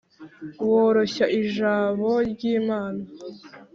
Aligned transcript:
woroshya 0.69 1.25
ijabo 1.41 2.09
ryi 2.31 2.53
mana 2.67 3.03